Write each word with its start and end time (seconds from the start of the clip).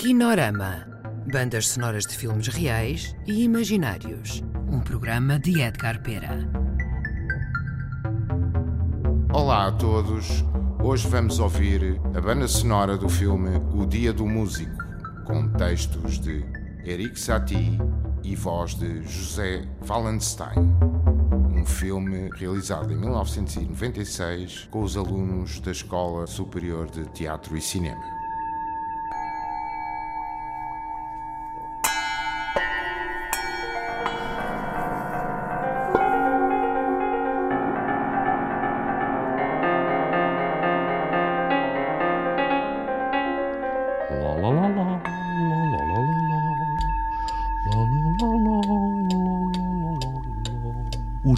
Kinorama. 0.00 0.86
Bandas 1.30 1.68
sonoras 1.68 2.06
de 2.06 2.16
filmes 2.16 2.48
reais 2.48 3.14
e 3.26 3.44
imaginários. 3.44 4.42
Um 4.66 4.80
programa 4.80 5.38
de 5.38 5.60
Edgar 5.60 6.02
Pera. 6.02 6.38
Olá 9.30 9.66
a 9.66 9.72
todos. 9.72 10.42
Hoje 10.82 11.06
vamos 11.06 11.38
ouvir 11.38 12.00
a 12.16 12.20
banda 12.22 12.48
sonora 12.48 12.96
do 12.96 13.10
filme 13.10 13.60
O 13.74 13.84
Dia 13.84 14.10
do 14.10 14.24
Músico, 14.24 14.74
com 15.26 15.46
textos 15.50 16.18
de 16.18 16.46
Eric 16.82 17.20
Satie 17.20 17.78
e 18.24 18.34
voz 18.34 18.74
de 18.76 19.02
José 19.02 19.68
Wallenstein. 19.86 20.78
Um 21.54 21.66
filme 21.66 22.30
realizado 22.36 22.90
em 22.90 22.96
1996 22.96 24.66
com 24.70 24.82
os 24.82 24.96
alunos 24.96 25.60
da 25.60 25.70
Escola 25.70 26.26
Superior 26.26 26.90
de 26.90 27.04
Teatro 27.10 27.54
e 27.54 27.60
Cinema. 27.60 28.19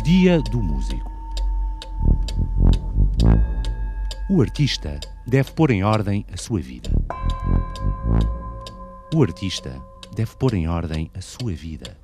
Dia 0.02 0.42
do 0.42 0.60
Músico. 0.60 1.12
O 4.28 4.42
artista 4.42 4.98
deve 5.24 5.52
pôr 5.52 5.70
em 5.70 5.84
ordem 5.84 6.26
a 6.32 6.36
sua 6.36 6.60
vida. 6.60 6.90
O 9.14 9.22
artista 9.22 9.80
deve 10.12 10.34
pôr 10.34 10.54
em 10.54 10.66
ordem 10.68 11.08
a 11.16 11.20
sua 11.20 11.52
vida. 11.52 11.96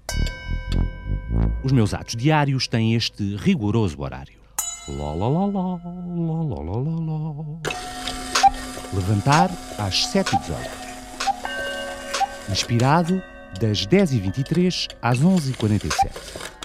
Os 1.65 1.73
meus 1.73 1.93
atos 1.93 2.15
diários 2.15 2.69
têm 2.69 2.95
este 2.95 3.35
rigoroso 3.35 4.01
horário. 4.01 4.39
Lá, 4.87 5.13
lá, 5.15 5.29
lá, 5.29 5.47
lá, 5.47 5.75
lá, 5.75 6.43
lá, 6.45 6.61
lá, 6.63 7.33
lá. 7.33 7.61
Levantar 8.95 9.51
às 9.77 10.07
7h18. 10.07 10.57
Inspirado 12.49 13.21
das 13.61 13.85
10h23 13.89 14.87
às 15.03 15.19
11h47. 15.19 16.58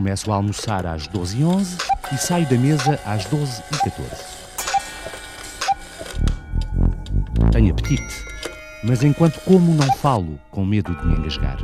Começo 0.00 0.32
a 0.32 0.36
almoçar 0.36 0.86
às 0.86 1.06
12h11 1.08 1.76
e 2.10 2.16
saio 2.16 2.48
da 2.48 2.56
mesa 2.56 2.98
às 3.04 3.26
12h14. 3.26 4.00
Tenho 7.52 7.70
apetite, 7.70 8.24
mas 8.82 9.02
enquanto 9.02 9.38
como 9.40 9.74
não 9.74 9.94
falo 9.96 10.40
com 10.50 10.64
medo 10.64 10.96
de 10.96 11.06
me 11.06 11.16
engasgar. 11.16 11.58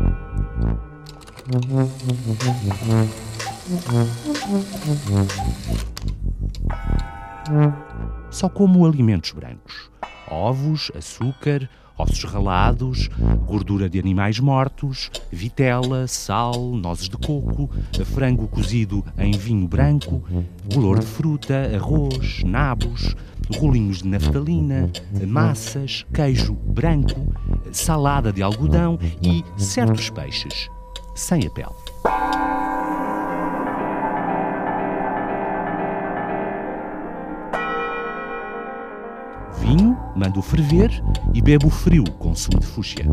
Só 8.31 8.50
como 8.50 8.84
alimentos 8.84 9.33
brancos: 9.33 9.91
ovos, 10.31 10.93
açúcar, 10.95 11.71
ossos 11.98 12.25
ralados, 12.25 13.08
gordura 13.47 13.89
de 13.89 13.98
animais 13.98 14.39
mortos, 14.39 15.11
vitela, 15.30 16.06
sal, 16.06 16.72
nozes 16.72 17.08
de 17.08 17.16
coco, 17.16 17.70
frango 18.05 18.47
cozido 18.48 19.05
em 19.19 19.33
vinho 19.33 19.66
branco, 19.66 20.22
bolor 20.72 20.98
de 20.98 21.06
fruta, 21.06 21.70
arroz, 21.75 22.42
nabos, 22.44 23.14
rolinhos 23.58 24.03
de 24.03 24.08
naftalina, 24.08 24.91
massas, 25.27 26.05
queijo 26.12 26.55
branco, 26.55 27.33
salada 27.72 28.33
de 28.33 28.42
algodão 28.42 28.98
e 29.22 29.44
certos 29.56 30.10
peixes, 30.10 30.69
sem 31.15 31.47
a 31.47 31.50
pele. 31.50 31.85
Vinho, 39.66 39.99
mando 40.15 40.41
ferver 40.41 41.03
e 41.34 41.43
bebo 41.43 41.69
frio 41.69 42.04
com 42.21 42.37
sumo 42.37 42.60
de 42.60 42.66
fúcsia. 42.69 43.04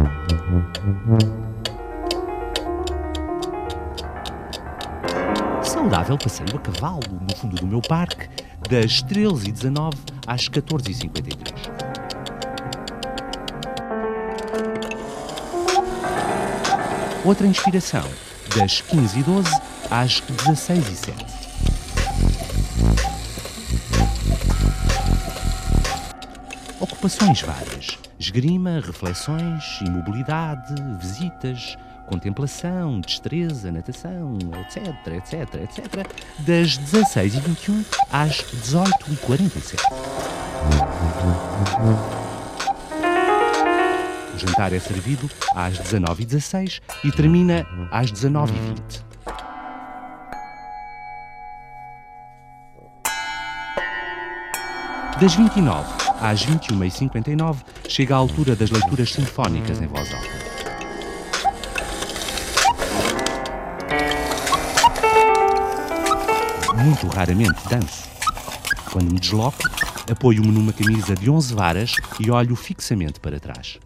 Saudável 5.64 6.16
passeio 6.16 6.56
a 6.56 6.60
cavalo 6.60 7.00
no 7.28 7.36
fundo 7.36 7.56
do 7.56 7.66
meu 7.66 7.82
parque, 7.82 8.30
das 8.70 9.04
13h19 9.04 9.96
às 10.28 10.48
14h53. 10.48 11.54
Outra 17.26 17.48
inspiração, 17.48 18.06
das 18.56 18.84
15h12 18.84 19.50
às 19.90 20.22
16h07. 20.22 21.33
Ocupações 27.04 27.42
várias: 27.42 28.00
esgrima, 28.18 28.80
reflexões, 28.80 29.82
imobilidade, 29.86 30.74
visitas, 31.02 31.78
contemplação, 32.08 33.02
destreza, 33.02 33.70
natação, 33.74 34.38
etc, 34.62 35.08
etc, 35.08 35.56
etc, 35.64 36.08
das 36.40 36.80
16h21 36.80 37.86
às 38.10 38.38
18h47. 38.38 39.82
O 44.34 44.40
jantar 44.40 44.72
é 44.72 44.80
servido 44.80 45.30
às 45.58 45.78
19h16 45.78 46.80
e 47.04 47.12
termina 47.12 47.68
às 47.92 48.14
19h20. 48.14 49.04
Das 55.20 55.36
29 55.36 56.03
às 56.24 56.46
21h59 56.46 57.58
chega 57.90 58.16
a 58.16 58.18
altura 58.18 58.56
das 58.56 58.72
leituras 58.72 59.12
sinfónicas 59.12 59.82
em 59.82 59.88
voz 59.88 60.10
alta. 60.14 60.54
Muito 66.82 67.08
raramente 67.08 67.68
danço. 67.70 68.08
Quando 68.90 69.12
me 69.12 69.20
desloco, 69.20 69.64
apoio-me 70.10 70.48
numa 70.48 70.72
camisa 70.72 71.14
de 71.14 71.30
11 71.30 71.54
varas 71.54 71.96
e 72.18 72.32
olho 72.32 72.56
fixamente 72.56 73.20
para 73.20 73.38
trás. 73.38 73.78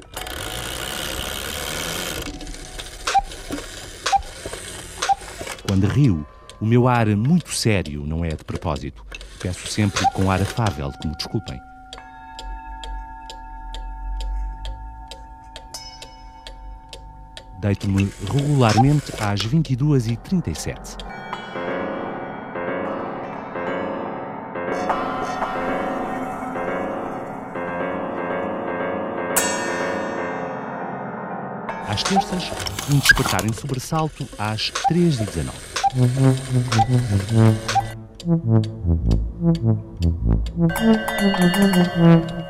Quando 5.68 5.88
rio, 5.88 6.26
o 6.62 6.66
meu 6.68 6.88
ar 6.88 7.08
muito 7.08 7.52
sério 7.52 8.06
não 8.06 8.24
é 8.24 8.30
de 8.30 8.44
propósito. 8.44 9.04
Peço 9.40 9.68
sempre 9.68 10.06
com 10.14 10.30
ar 10.30 10.42
afável 10.42 10.92
que 11.02 11.08
me 11.08 11.16
desculpem. 11.16 11.60
Deito-me 17.68 18.10
regularmente 18.34 19.12
às 19.20 19.42
22h37. 19.42 20.96
Às 31.90 32.04
terças, 32.04 32.52
um 32.90 33.00
despertar 33.00 33.46
em 33.46 33.52
sobressalto 33.52 34.26
às 34.40 34.72
3h19. 34.90 35.52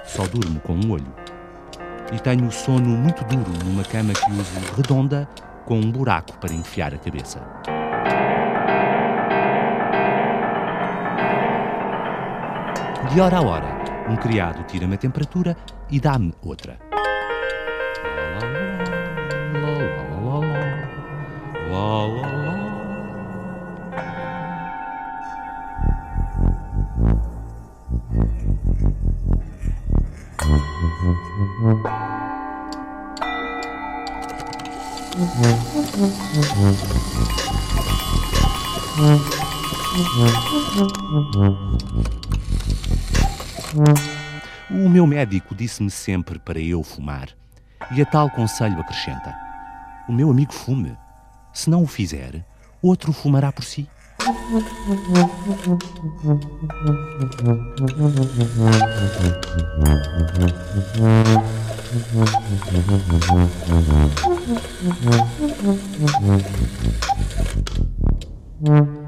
Só 0.05 0.27
durmo 0.27 0.59
com 0.59 0.73
um 0.73 0.91
olho. 0.91 1.26
E 2.11 2.19
tenho 2.19 2.47
o 2.47 2.51
sono 2.51 2.89
muito 2.89 3.23
duro 3.25 3.51
numa 3.65 3.83
cama 3.83 4.13
que 4.13 4.31
uso 4.31 4.75
redonda 4.75 5.27
com 5.65 5.77
um 5.77 5.91
buraco 5.91 6.37
para 6.37 6.53
enfiar 6.53 6.93
a 6.93 6.97
cabeça. 6.97 7.41
De 13.13 13.21
hora 13.21 13.37
a 13.37 13.41
hora, 13.41 13.77
um 14.09 14.15
criado 14.15 14.63
tira-me 14.65 14.95
a 14.95 14.97
temperatura 14.97 15.55
e 15.89 15.99
dá-me 15.99 16.33
outra. 16.41 16.86
O 44.69 44.87
meu 44.87 45.07
médico 45.07 45.55
disse-me 45.55 45.89
sempre 45.89 46.37
para 46.37 46.59
eu 46.59 46.83
fumar. 46.83 47.29
E 47.91 47.99
a 47.99 48.05
tal 48.05 48.29
conselho 48.29 48.79
acrescenta: 48.79 49.35
O 50.07 50.13
meu 50.13 50.29
amigo 50.29 50.53
fume. 50.53 50.95
Se 51.51 51.67
não 51.67 51.81
o 51.81 51.87
fizer, 51.87 52.45
outro 52.79 53.11
fumará 53.11 53.51
por 53.51 53.63
si. 53.63 53.89
Mm-hmm. 68.59 69.06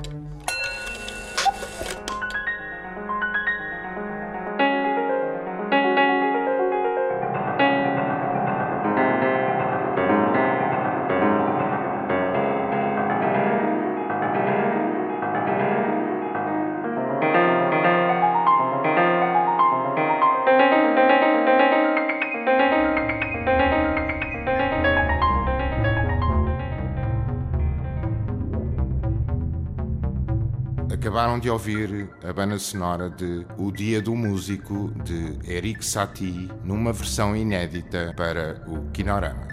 Acabaram 30.91 31.39
de 31.39 31.49
ouvir 31.49 32.09
a 32.27 32.33
banda 32.33 32.57
sonora 32.57 33.11
de 33.11 33.45
O 33.57 33.71
Dia 33.71 34.01
do 34.01 34.15
Músico 34.15 34.91
de 35.03 35.37
Eric 35.47 35.85
Satie 35.85 36.49
numa 36.63 36.91
versão 36.91 37.35
inédita 37.35 38.11
para 38.17 38.63
o 38.67 38.89
Kinorama. 38.91 39.47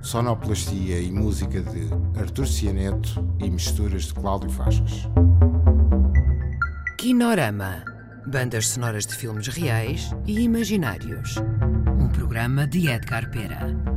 Sonoplastia 0.00 0.98
e 0.98 1.12
música 1.12 1.60
de 1.60 1.88
Artur 2.18 2.46
Cianeto 2.46 3.36
e 3.38 3.50
misturas 3.50 4.04
de 4.04 4.14
Cláudio 4.14 4.48
Faixas. 4.48 5.06
Kinorama. 6.96 7.84
Bandas 8.26 8.68
sonoras 8.68 9.06
de 9.06 9.14
filmes 9.14 9.48
reais 9.48 10.10
e 10.24 10.40
imaginários. 10.40 11.36
Um 12.00 12.08
programa 12.08 12.66
de 12.66 12.88
Edgar 12.88 13.30
Pera. 13.30 13.95